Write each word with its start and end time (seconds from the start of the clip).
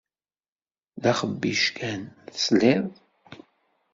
D 1.01 1.03
axebbic 1.11 1.63
kan, 1.77 2.01
tesliḍ? 2.33 2.85